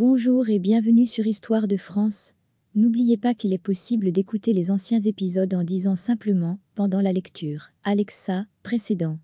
[0.00, 2.34] Bonjour et bienvenue sur Histoire de France.
[2.76, 7.70] N'oubliez pas qu'il est possible d'écouter les anciens épisodes en disant simplement, pendant la lecture,
[7.82, 9.18] Alexa, précédent.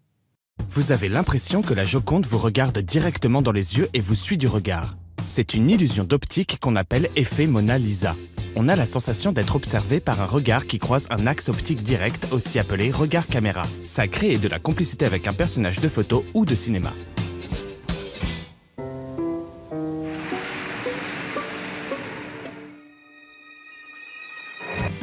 [0.66, 4.36] Vous avez l'impression que la Joconde vous regarde directement dans les yeux et vous suit
[4.36, 4.96] du regard.
[5.28, 8.16] C'est une illusion d'optique qu'on appelle effet Mona Lisa.
[8.56, 12.26] On a la sensation d'être observé par un regard qui croise un axe optique direct,
[12.32, 13.62] aussi appelé regard caméra.
[13.84, 16.94] Ça crée de la complicité avec un personnage de photo ou de cinéma.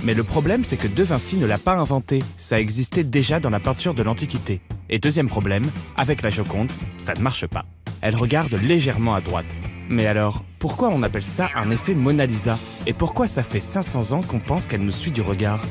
[0.03, 3.51] Mais le problème, c'est que De Vinci ne l'a pas inventé, ça existait déjà dans
[3.51, 4.59] la peinture de l'Antiquité.
[4.89, 7.65] Et deuxième problème, avec la Joconde, ça ne marche pas.
[8.01, 9.55] Elle regarde légèrement à droite.
[9.89, 12.57] Mais alors, pourquoi on appelle ça un effet Mona Lisa?
[12.87, 15.61] Et pourquoi ça fait 500 ans qu'on pense qu'elle nous suit du regard?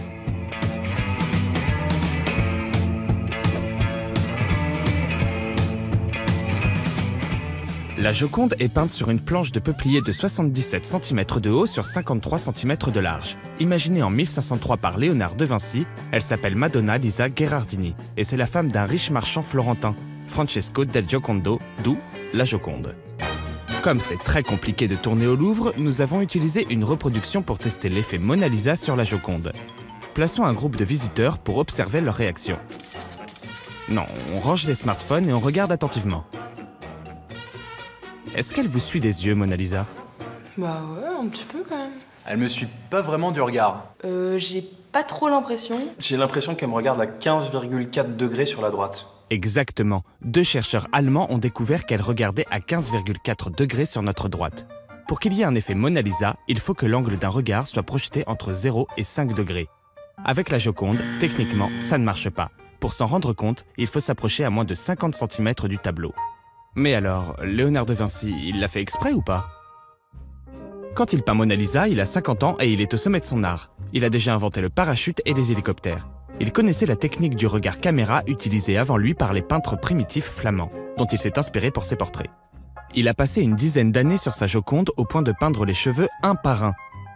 [8.00, 11.84] La Joconde est peinte sur une planche de peuplier de 77 cm de haut sur
[11.84, 13.36] 53 cm de large.
[13.58, 18.46] Imaginée en 1503 par Léonard de Vinci, elle s'appelle Madonna Lisa Gherardini et c'est la
[18.46, 19.94] femme d'un riche marchand florentin,
[20.26, 21.98] Francesco del Giocondo, d'où
[22.32, 22.96] la Joconde.
[23.82, 27.90] Comme c'est très compliqué de tourner au Louvre, nous avons utilisé une reproduction pour tester
[27.90, 29.52] l'effet Mona Lisa sur la Joconde.
[30.14, 32.56] Plaçons un groupe de visiteurs pour observer leur réaction.
[33.90, 36.24] Non, on range les smartphones et on regarde attentivement.
[38.34, 39.86] Est-ce qu'elle vous suit des yeux, Mona Lisa
[40.56, 41.92] Bah ouais, un petit peu quand même.
[42.26, 43.86] Elle me suit pas vraiment du regard.
[44.04, 45.80] Euh, j'ai pas trop l'impression.
[45.98, 49.06] J'ai l'impression qu'elle me regarde à 15,4 degrés sur la droite.
[49.30, 50.04] Exactement.
[50.22, 54.66] Deux chercheurs allemands ont découvert qu'elle regardait à 15,4 degrés sur notre droite.
[55.08, 57.82] Pour qu'il y ait un effet Mona Lisa, il faut que l'angle d'un regard soit
[57.82, 59.68] projeté entre 0 et 5 degrés.
[60.24, 62.50] Avec la Joconde, techniquement, ça ne marche pas.
[62.78, 66.14] Pour s'en rendre compte, il faut s'approcher à moins de 50 cm du tableau.
[66.76, 69.48] Mais alors, Léonard de Vinci, il l'a fait exprès ou pas?
[70.94, 73.24] Quand il peint Mona Lisa, il a 50 ans et il est au sommet de
[73.24, 73.70] son art.
[73.92, 76.08] Il a déjà inventé le parachute et les hélicoptères.
[76.38, 80.72] Il connaissait la technique du regard caméra utilisée avant lui par les peintres primitifs flamands,
[80.96, 82.30] dont il s'est inspiré pour ses portraits.
[82.94, 86.08] Il a passé une dizaine d'années sur sa Joconde au point de peindre les cheveux
[86.22, 86.74] un par un.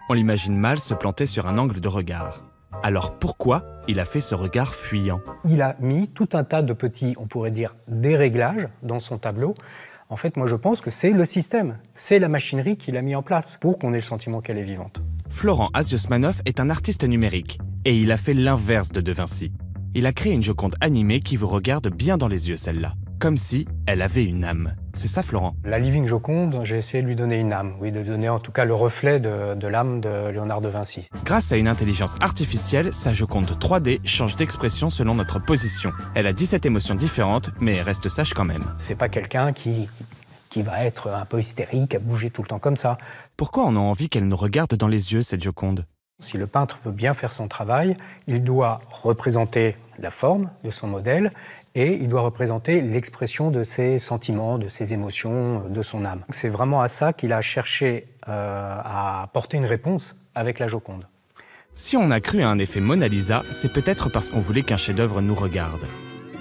[0.09, 2.41] On l'imagine mal se planter sur un angle de regard.
[2.83, 6.73] Alors pourquoi il a fait ce regard fuyant Il a mis tout un tas de
[6.73, 9.55] petits, on pourrait dire, déréglages dans son tableau.
[10.09, 13.15] En fait, moi je pense que c'est le système, c'est la machinerie qu'il a mis
[13.15, 15.01] en place pour qu'on ait le sentiment qu'elle est vivante.
[15.29, 19.51] Florent Asiosmanov est un artiste numérique et il a fait l'inverse de De Vinci.
[19.93, 23.37] Il a créé une Joconde animée qui vous regarde bien dans les yeux, celle-là, comme
[23.37, 24.75] si elle avait une âme.
[24.95, 28.01] C'est ça, Florent La Living Joconde, j'ai essayé de lui donner une âme, oui, de
[28.01, 31.07] donner en tout cas le reflet de, de l'âme de Léonard de Vinci.
[31.25, 35.91] Grâce à une intelligence artificielle, sa Joconde 3D change d'expression selon notre position.
[36.15, 38.63] Elle a 17 émotions différentes, mais reste sage quand même.
[38.77, 39.89] C'est pas quelqu'un qui,
[40.49, 42.97] qui va être un peu hystérique, à bouger tout le temps comme ça.
[43.35, 45.85] Pourquoi on a envie qu'elle nous regarde dans les yeux, cette Joconde?
[46.19, 47.93] Si le peintre veut bien faire son travail,
[48.27, 51.33] il doit représenter la forme de son modèle
[51.75, 56.23] et il doit représenter l'expression de ses sentiments, de ses émotions, de son âme.
[56.29, 61.05] C'est vraiment à ça qu'il a cherché euh, à apporter une réponse avec la Joconde.
[61.73, 64.77] Si on a cru à un effet Mona Lisa, c'est peut-être parce qu'on voulait qu'un
[64.77, 65.85] chef-d'œuvre nous regarde.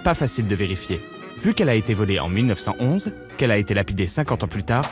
[0.04, 1.00] Pas facile de vérifier.
[1.36, 4.88] Vu qu'elle a été volée en 1911, qu'elle a été lapidée 50 ans plus tard,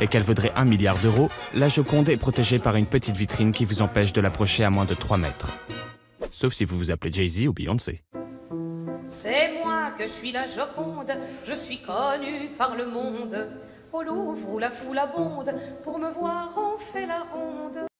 [0.00, 3.64] et qu'elle vaudrait 1 milliard d'euros, la Joconde est protégée par une petite vitrine qui
[3.64, 5.56] vous empêche de l'approcher à moins de 3 mètres.
[6.30, 8.02] Sauf si vous vous appelez Jay-Z ou Beyoncé.
[9.10, 11.12] C'est moi que je suis la Joconde,
[11.46, 13.48] je suis connue par le monde.
[13.92, 17.86] Au Louvre où la foule abonde, pour me voir on fait la ronde.